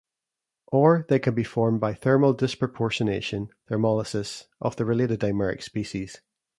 [0.65, 6.21] Or they can be formed via thermal disproportionation (thermolysis) of the related dimeric species.